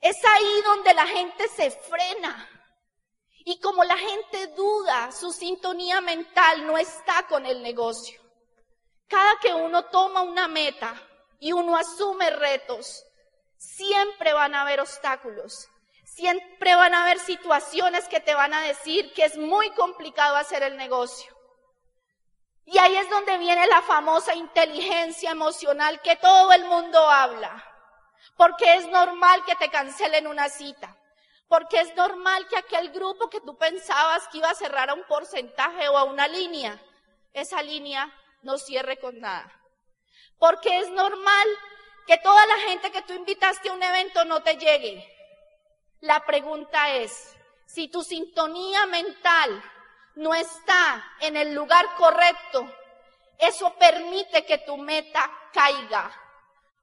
Es 0.00 0.16
ahí 0.24 0.62
donde 0.64 0.94
la 0.94 1.06
gente 1.06 1.48
se 1.48 1.70
frena. 1.70 2.48
Y 3.44 3.58
como 3.60 3.84
la 3.84 3.96
gente 3.96 4.48
duda, 4.48 5.12
su 5.12 5.32
sintonía 5.32 6.00
mental 6.00 6.66
no 6.66 6.78
está 6.78 7.26
con 7.28 7.46
el 7.46 7.62
negocio. 7.62 8.20
Cada 9.08 9.38
que 9.40 9.52
uno 9.52 9.86
toma 9.86 10.22
una 10.22 10.46
meta 10.46 10.94
y 11.40 11.52
uno 11.52 11.76
asume 11.76 12.30
retos, 12.30 13.04
siempre 13.56 14.32
van 14.32 14.54
a 14.54 14.62
haber 14.62 14.80
obstáculos. 14.80 15.68
Siempre 16.20 16.74
van 16.74 16.92
a 16.92 17.04
haber 17.04 17.18
situaciones 17.18 18.06
que 18.06 18.20
te 18.20 18.34
van 18.34 18.52
a 18.52 18.60
decir 18.60 19.10
que 19.14 19.24
es 19.24 19.38
muy 19.38 19.70
complicado 19.70 20.36
hacer 20.36 20.62
el 20.62 20.76
negocio. 20.76 21.34
Y 22.66 22.76
ahí 22.76 22.94
es 22.94 23.08
donde 23.08 23.38
viene 23.38 23.66
la 23.68 23.80
famosa 23.80 24.34
inteligencia 24.34 25.30
emocional 25.30 26.02
que 26.02 26.16
todo 26.16 26.52
el 26.52 26.66
mundo 26.66 26.98
habla. 27.08 27.64
Porque 28.36 28.74
es 28.74 28.86
normal 28.88 29.42
que 29.46 29.56
te 29.56 29.70
cancelen 29.70 30.26
una 30.26 30.50
cita. 30.50 30.94
Porque 31.48 31.80
es 31.80 31.94
normal 31.94 32.46
que 32.48 32.58
aquel 32.58 32.90
grupo 32.90 33.30
que 33.30 33.40
tú 33.40 33.56
pensabas 33.56 34.28
que 34.28 34.38
iba 34.38 34.50
a 34.50 34.54
cerrar 34.54 34.90
a 34.90 34.94
un 34.94 35.04
porcentaje 35.04 35.88
o 35.88 35.96
a 35.96 36.04
una 36.04 36.28
línea, 36.28 36.78
esa 37.32 37.62
línea 37.62 38.14
no 38.42 38.58
cierre 38.58 38.98
con 38.98 39.18
nada. 39.20 39.50
Porque 40.38 40.80
es 40.80 40.90
normal 40.90 41.48
que 42.06 42.18
toda 42.18 42.46
la 42.46 42.58
gente 42.68 42.90
que 42.90 43.00
tú 43.00 43.14
invitaste 43.14 43.70
a 43.70 43.72
un 43.72 43.82
evento 43.82 44.26
no 44.26 44.42
te 44.42 44.58
llegue. 44.58 45.16
La 46.00 46.24
pregunta 46.24 46.94
es, 46.94 47.36
si 47.66 47.88
tu 47.88 48.02
sintonía 48.02 48.86
mental 48.86 49.62
no 50.14 50.34
está 50.34 51.14
en 51.20 51.36
el 51.36 51.54
lugar 51.54 51.94
correcto, 51.96 52.66
eso 53.38 53.74
permite 53.74 54.44
que 54.44 54.58
tu 54.58 54.76
meta 54.76 55.30
caiga. 55.52 56.10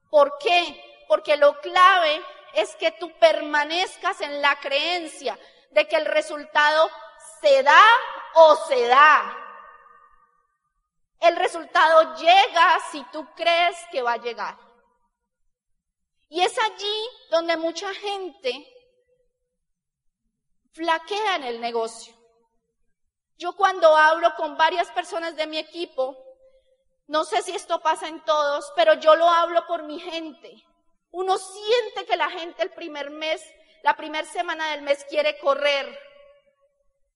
¿Por 0.08 0.38
qué? 0.38 1.04
Porque 1.08 1.36
lo 1.36 1.60
clave 1.60 2.22
es 2.54 2.74
que 2.76 2.92
tú 2.92 3.12
permanezcas 3.18 4.20
en 4.20 4.40
la 4.40 4.58
creencia 4.60 5.38
de 5.70 5.86
que 5.86 5.96
el 5.96 6.06
resultado 6.06 6.90
se 7.40 7.62
da 7.62 7.84
o 8.34 8.56
se 8.66 8.86
da. 8.86 9.36
El 11.20 11.36
resultado 11.36 12.16
llega 12.16 12.78
si 12.92 13.02
tú 13.12 13.26
crees 13.34 13.76
que 13.90 14.02
va 14.02 14.12
a 14.12 14.18
llegar. 14.18 14.56
Y 16.28 16.40
es 16.40 16.56
allí 16.58 17.08
donde 17.30 17.56
mucha 17.56 17.92
gente 17.94 18.66
flaquea 20.78 21.36
en 21.36 21.44
el 21.44 21.60
negocio. 21.60 22.14
Yo 23.36 23.52
cuando 23.52 23.96
hablo 23.96 24.34
con 24.36 24.56
varias 24.56 24.88
personas 24.92 25.34
de 25.36 25.46
mi 25.48 25.58
equipo, 25.58 26.16
no 27.08 27.24
sé 27.24 27.42
si 27.42 27.52
esto 27.52 27.80
pasa 27.80 28.06
en 28.06 28.24
todos, 28.24 28.72
pero 28.76 28.94
yo 28.94 29.16
lo 29.16 29.28
hablo 29.28 29.66
por 29.66 29.82
mi 29.82 29.98
gente. 29.98 30.64
Uno 31.10 31.36
siente 31.36 32.06
que 32.06 32.16
la 32.16 32.30
gente 32.30 32.62
el 32.62 32.70
primer 32.70 33.10
mes, 33.10 33.42
la 33.82 33.96
primera 33.96 34.26
semana 34.26 34.70
del 34.70 34.82
mes 34.82 35.04
quiere 35.08 35.38
correr. 35.38 35.98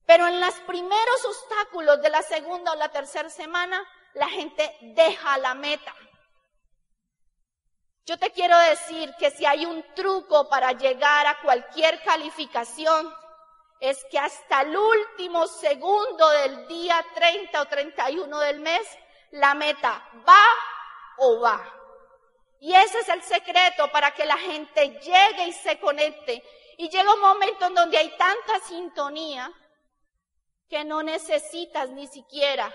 Pero 0.07 0.26
en 0.26 0.40
los 0.40 0.54
primeros 0.66 1.25
obstáculos 1.25 2.02
de 2.02 2.11
la 2.11 2.23
segunda 2.23 2.73
o 2.73 2.76
la 2.76 2.90
tercera 2.90 3.31
semana, 3.31 3.81
la 4.14 4.28
gente 4.28 4.76
deja 4.81 5.38
la 5.38 5.54
meta. 5.54 5.95
Yo 8.07 8.19
te 8.19 8.33
quiero 8.33 8.59
decir 8.59 9.14
que 9.19 9.31
si 9.31 9.47
hay 9.47 9.64
un 9.64 9.85
truco 9.95 10.49
para 10.49 10.73
llegar 10.73 11.26
a 11.26 11.40
cualquier 11.40 12.02
calificación, 12.02 13.14
es 13.83 14.05
que 14.05 14.17
hasta 14.17 14.61
el 14.61 14.77
último 14.77 15.49
segundo 15.49 16.31
del 16.31 16.69
día 16.69 17.05
30 17.17 17.62
o 17.62 17.67
31 17.67 18.39
del 18.39 18.61
mes, 18.61 18.87
la 19.33 19.55
meta 19.55 20.09
va 20.27 20.45
o 21.19 21.41
va. 21.41 21.61
Y 22.61 22.73
ese 22.73 23.01
es 23.01 23.09
el 23.09 23.21
secreto 23.23 23.91
para 23.91 24.12
que 24.12 24.25
la 24.25 24.39
gente 24.39 25.01
llegue 25.01 25.49
y 25.49 25.53
se 25.53 25.81
conecte. 25.81 26.45
Y 26.79 26.91
llega 26.91 27.12
un 27.12 27.21
momento 27.21 27.67
en 27.67 27.75
donde 27.75 27.99
hay 27.99 28.17
tanta 28.17 28.61
sintonía 28.61 29.53
que 30.69 30.85
no 30.85 31.03
necesitas 31.03 31.91
ni 31.91 32.07
siquiera 32.07 32.73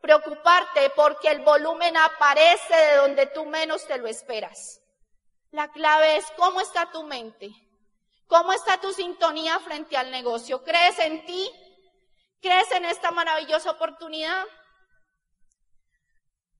preocuparte 0.00 0.90
porque 0.90 1.28
el 1.28 1.40
volumen 1.40 1.96
aparece 1.96 2.72
de 2.72 2.96
donde 2.98 3.26
tú 3.26 3.46
menos 3.46 3.84
te 3.88 3.98
lo 3.98 4.06
esperas. 4.06 4.80
La 5.50 5.72
clave 5.72 6.18
es 6.18 6.26
cómo 6.36 6.60
está 6.60 6.88
tu 6.92 7.02
mente, 7.02 7.50
cómo 8.26 8.52
está 8.52 8.80
tu 8.80 8.92
sintonía 8.92 9.58
frente 9.60 9.96
al 9.96 10.10
negocio. 10.10 10.62
¿Crees 10.62 10.98
en 10.98 11.24
ti? 11.26 11.50
¿Crees 12.40 12.70
en 12.72 12.84
esta 12.84 13.10
maravillosa 13.10 13.70
oportunidad? 13.70 14.44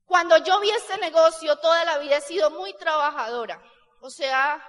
Cuando 0.04 0.36
yo 0.38 0.60
vi 0.60 0.70
este 0.70 0.98
negocio, 0.98 1.58
toda 1.58 1.84
la 1.84 1.98
vida 1.98 2.18
he 2.18 2.20
sido 2.20 2.50
muy 2.50 2.72
trabajadora. 2.74 3.60
O 4.00 4.10
sea, 4.10 4.64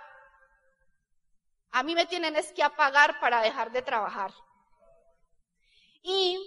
a 1.71 1.83
mí 1.83 1.93
me 1.93 2.07
tienen 2.07 2.35
es 2.35 2.51
que 2.53 2.63
apagar 2.63 3.19
para 3.19 3.41
dejar 3.41 3.71
de 3.71 3.83
trabajar. 3.83 4.33
Y 6.01 6.37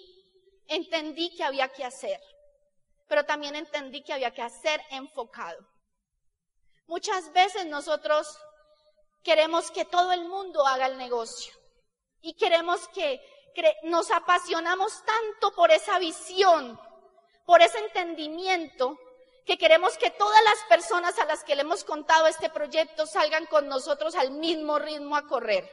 entendí 0.66 1.34
que 1.36 1.44
había 1.44 1.68
que 1.68 1.84
hacer, 1.84 2.20
pero 3.06 3.24
también 3.24 3.54
entendí 3.54 4.02
que 4.02 4.12
había 4.12 4.32
que 4.32 4.42
hacer 4.42 4.82
enfocado. 4.90 5.58
Muchas 6.86 7.32
veces 7.32 7.66
nosotros 7.66 8.36
queremos 9.22 9.70
que 9.70 9.84
todo 9.84 10.12
el 10.12 10.24
mundo 10.26 10.66
haga 10.66 10.86
el 10.86 10.98
negocio 10.98 11.52
y 12.20 12.34
queremos 12.34 12.88
que, 12.88 13.20
nos 13.82 14.10
apasionamos 14.10 15.04
tanto 15.04 15.54
por 15.54 15.70
esa 15.70 15.98
visión, 15.98 16.80
por 17.44 17.60
ese 17.60 17.78
entendimiento, 17.78 18.96
que 19.44 19.58
queremos 19.58 19.98
que 19.98 20.10
todas 20.10 20.42
las 20.44 20.64
personas 20.68 21.18
a 21.18 21.26
las 21.26 21.42
que 21.42 21.56
le 21.56 21.62
hemos 21.62 21.84
contado 21.84 22.26
este 22.26 22.48
proyecto 22.48 23.06
salgan 23.06 23.46
con 23.46 23.66
nosotros 23.66 24.14
al 24.14 24.30
mismo 24.30 24.78
ritmo 24.78 25.16
a 25.16 25.26
correr. 25.26 25.68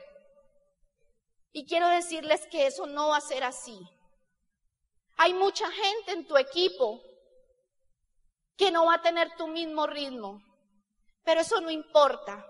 Y 1.54 1.66
quiero 1.66 1.88
decirles 1.88 2.48
que 2.48 2.66
eso 2.66 2.88
no 2.88 3.10
va 3.10 3.18
a 3.18 3.22
ser 3.22 3.44
así. 3.44 3.80
Hay 5.18 5.34
mucha 5.34 5.70
gente 5.72 6.12
en 6.12 6.28
tu 6.28 6.36
equipo 6.36 7.02
que 8.58 8.72
no 8.72 8.88
va 8.88 8.96
a 8.96 9.02
tener 9.02 9.36
tu 9.38 9.48
mismo 9.48 9.86
ritmo, 9.86 10.42
pero 11.24 11.42
eso 11.42 11.62
no 11.62 11.70
importa, 11.70 12.46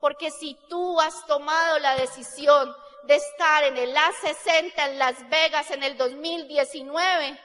porque 0.00 0.30
si 0.30 0.54
tú 0.68 1.00
has 1.00 1.26
tomado 1.26 1.78
la 1.78 1.94
decisión 1.96 2.74
de 3.04 3.16
estar 3.16 3.64
en 3.64 3.76
el 3.76 3.96
A60 3.96 4.72
en 4.76 4.98
Las 4.98 5.28
Vegas 5.28 5.70
en 5.70 5.82
el 5.82 5.96
2019, 5.96 7.40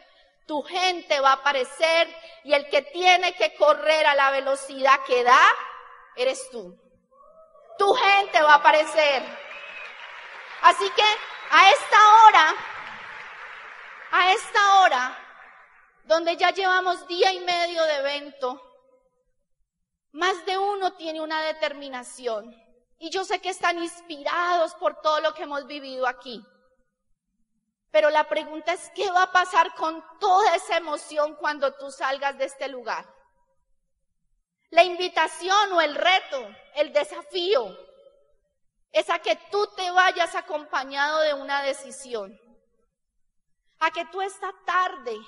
tu 0.46 0.62
gente 0.64 1.20
va 1.20 1.32
a 1.32 1.34
aparecer 1.34 2.08
y 2.44 2.54
el 2.54 2.68
que 2.70 2.82
tiene 2.82 3.34
que 3.34 3.56
correr 3.56 4.06
a 4.06 4.16
la 4.16 4.32
velocidad 4.32 5.00
que 5.06 5.24
da, 5.24 5.42
eres 6.16 6.50
tú. 6.52 6.78
Tu 7.78 7.94
gente 7.94 8.42
va 8.42 8.54
a 8.54 8.58
aparecer. 8.58 9.24
Así 10.62 10.90
que 10.90 11.04
a 11.52 11.72
esta 11.72 11.98
hora 12.26 12.56
a 14.14 14.32
esta 14.32 14.82
hora, 14.82 15.18
donde 16.04 16.38
ya 16.38 16.52
llevamos 16.52 17.08
día 17.08 17.34
y 17.34 17.40
medio 17.40 17.84
de 17.84 17.96
evento, 17.96 18.73
más 20.14 20.46
de 20.46 20.58
uno 20.58 20.94
tiene 20.94 21.22
una 21.22 21.42
determinación. 21.44 22.56
Y 22.98 23.10
yo 23.10 23.26
sé 23.26 23.40
que 23.42 23.50
están 23.50 23.78
inspirados 23.82 24.74
por 24.76 25.02
todo 25.02 25.20
lo 25.20 25.34
que 25.34 25.44
hemos 25.44 25.68
vivido 25.68 26.08
aquí. 26.08 26.44
Pero 27.92 28.10
la 28.10 28.28
pregunta 28.28 28.74
es, 28.74 28.92
¿qué 28.96 29.12
va 29.12 29.24
a 29.24 29.32
pasar 29.32 29.76
con 29.76 30.04
toda 30.20 30.56
esa 30.56 30.78
emoción 30.78 31.36
cuando 31.36 31.74
tú 31.74 31.92
salgas 31.92 32.38
de 32.38 32.46
este 32.46 32.68
lugar? 32.70 33.06
La 34.70 34.84
invitación 34.84 35.74
o 35.74 35.82
el 35.82 35.94
reto, 35.94 36.48
el 36.76 36.94
desafío, 36.94 37.78
es 38.92 39.10
a 39.10 39.20
que 39.20 39.36
tú 39.52 39.68
te 39.76 39.92
vayas 39.92 40.34
acompañado 40.36 41.20
de 41.20 41.34
una 41.34 41.62
decisión 41.64 42.40
a 43.80 43.92
que 43.92 44.06
tú 44.06 44.22
esta 44.22 44.54
tarde 44.66 45.20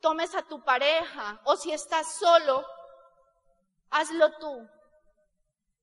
tomes 0.00 0.34
a 0.34 0.42
tu 0.42 0.64
pareja 0.64 1.40
o 1.44 1.56
si 1.56 1.72
estás 1.72 2.16
solo, 2.18 2.64
hazlo 3.90 4.32
tú. 4.38 4.68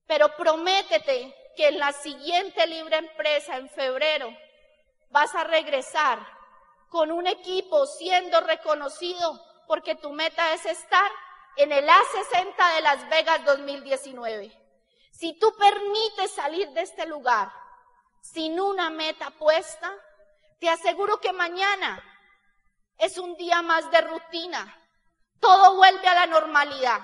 Pero 0.06 0.34
prométete 0.36 1.34
que 1.56 1.68
en 1.68 1.78
la 1.78 1.92
siguiente 1.92 2.66
libre 2.66 2.96
empresa 2.96 3.56
en 3.56 3.68
febrero 3.68 4.28
vas 5.10 5.34
a 5.34 5.44
regresar 5.44 6.18
con 6.88 7.10
un 7.10 7.26
equipo 7.26 7.86
siendo 7.86 8.40
reconocido 8.40 9.40
porque 9.66 9.94
tu 9.94 10.12
meta 10.12 10.52
es 10.52 10.66
estar 10.66 11.10
en 11.56 11.72
el 11.72 11.88
A60 11.88 12.74
de 12.74 12.80
Las 12.82 13.08
Vegas 13.08 13.44
2019. 13.44 14.52
Si 15.12 15.38
tú 15.38 15.54
permites 15.56 16.32
salir 16.32 16.68
de 16.70 16.82
este 16.82 17.06
lugar 17.06 17.52
sin 18.20 18.60
una 18.60 18.90
meta 18.90 19.30
puesta, 19.30 19.92
te 20.58 20.68
aseguro 20.68 21.20
que 21.20 21.32
mañana 21.32 22.02
es 22.98 23.18
un 23.18 23.36
día 23.36 23.62
más 23.62 23.90
de 23.90 24.00
rutina. 24.00 24.80
Todo 25.40 25.76
vuelve 25.76 26.08
a 26.08 26.14
la 26.14 26.26
normalidad. 26.26 27.00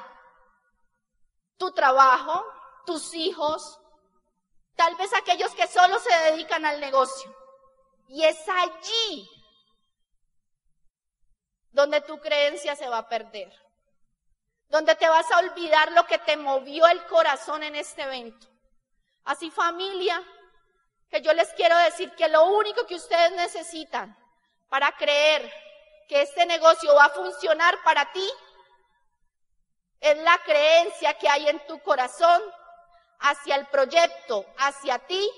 Tu 1.60 1.70
trabajo, 1.72 2.42
tus 2.86 3.12
hijos, 3.12 3.78
tal 4.76 4.94
vez 4.96 5.12
aquellos 5.12 5.54
que 5.54 5.66
solo 5.66 5.98
se 5.98 6.14
dedican 6.30 6.64
al 6.64 6.80
negocio. 6.80 7.36
Y 8.08 8.24
es 8.24 8.38
allí 8.48 9.28
donde 11.70 12.00
tu 12.00 12.18
creencia 12.18 12.74
se 12.76 12.88
va 12.88 12.98
a 12.98 13.08
perder. 13.10 13.52
Donde 14.68 14.94
te 14.94 15.06
vas 15.06 15.30
a 15.30 15.38
olvidar 15.40 15.92
lo 15.92 16.06
que 16.06 16.16
te 16.16 16.38
movió 16.38 16.86
el 16.86 17.04
corazón 17.08 17.62
en 17.62 17.76
este 17.76 18.02
evento. 18.04 18.46
Así 19.24 19.50
familia, 19.50 20.24
que 21.10 21.20
yo 21.20 21.34
les 21.34 21.52
quiero 21.52 21.76
decir 21.76 22.10
que 22.14 22.28
lo 22.28 22.46
único 22.46 22.86
que 22.86 22.94
ustedes 22.94 23.32
necesitan 23.32 24.16
para 24.70 24.96
creer 24.96 25.52
que 26.08 26.22
este 26.22 26.46
negocio 26.46 26.94
va 26.94 27.04
a 27.04 27.10
funcionar 27.10 27.76
para 27.84 28.10
ti 28.12 28.32
es 30.00 30.16
la 30.18 30.38
creencia 30.38 31.14
que 31.14 31.28
hay 31.28 31.48
en 31.48 31.58
tu 31.66 31.78
corazón 31.80 32.42
hacia 33.20 33.56
el 33.56 33.66
proyecto, 33.66 34.46
hacia 34.58 34.98
ti 34.98 35.30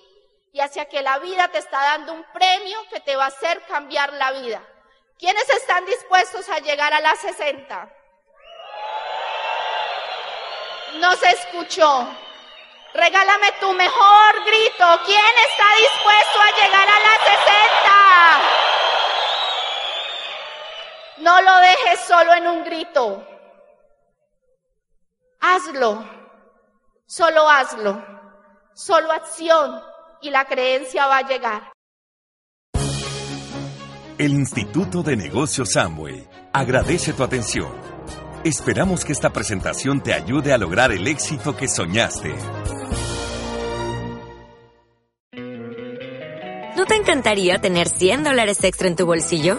y 0.52 0.60
hacia 0.60 0.84
que 0.88 1.02
la 1.02 1.18
vida 1.18 1.48
te 1.48 1.58
está 1.58 1.82
dando 1.82 2.12
un 2.12 2.24
premio 2.32 2.78
que 2.90 3.00
te 3.00 3.16
va 3.16 3.24
a 3.24 3.28
hacer 3.28 3.60
cambiar 3.66 4.12
la 4.12 4.30
vida. 4.32 4.62
¿Quiénes 5.18 5.48
están 5.50 5.84
dispuestos 5.84 6.48
a 6.48 6.58
llegar 6.60 6.92
a 6.92 7.00
las 7.00 7.18
60? 7.20 7.88
No 10.94 11.16
se 11.16 11.30
escuchó. 11.30 12.06
Regálame 12.94 13.52
tu 13.52 13.72
mejor 13.72 14.44
grito. 14.44 15.00
¿Quién 15.06 15.38
está 15.50 15.64
dispuesto 15.78 16.40
a 16.40 16.50
llegar 16.62 16.88
a 16.88 17.00
las 17.00 17.18
60? 17.18 17.42
No 21.18 21.40
lo 21.40 21.56
dejes 21.58 22.00
solo 22.00 22.34
en 22.34 22.48
un 22.48 22.64
grito. 22.64 23.31
Hazlo. 25.44 26.04
Solo 27.04 27.48
hazlo. 27.48 28.00
Solo 28.74 29.10
acción 29.10 29.80
y 30.20 30.30
la 30.30 30.44
creencia 30.44 31.08
va 31.08 31.18
a 31.18 31.28
llegar. 31.28 31.72
El 34.18 34.34
Instituto 34.34 35.02
de 35.02 35.16
Negocios 35.16 35.72
Samway 35.72 36.28
agradece 36.52 37.12
tu 37.12 37.24
atención. 37.24 37.72
Esperamos 38.44 39.04
que 39.04 39.10
esta 39.10 39.30
presentación 39.30 40.00
te 40.00 40.14
ayude 40.14 40.52
a 40.52 40.58
lograr 40.58 40.92
el 40.92 41.08
éxito 41.08 41.56
que 41.56 41.66
soñaste. 41.66 42.32
¿No 46.76 46.86
te 46.86 46.94
encantaría 46.94 47.60
tener 47.60 47.88
100 47.88 48.22
dólares 48.22 48.62
extra 48.62 48.86
en 48.86 48.94
tu 48.94 49.06
bolsillo? 49.06 49.58